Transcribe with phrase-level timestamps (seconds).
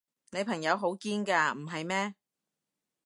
[0.31, 2.15] 你朋友好堅㗎，唔係咩？